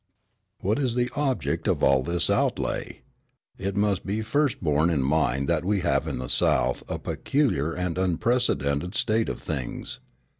What 0.61 0.79
is 0.79 0.95
the 0.95 1.11
object 1.15 1.67
of 1.67 1.83
all 1.83 2.01
this 2.01 2.27
outlay? 2.31 3.01
It 3.59 3.75
must 3.75 4.03
be 4.03 4.23
first 4.23 4.59
borne 4.59 4.89
in 4.89 5.03
mind 5.03 5.47
that 5.47 5.63
we 5.63 5.81
have 5.81 6.07
in 6.07 6.17
the 6.17 6.27
South 6.27 6.81
a 6.89 6.97
peculiar 6.97 7.73
and 7.73 7.99
unprecedented 7.99 8.95
state 8.95 9.29
of 9.29 9.43
things. 9.43 9.99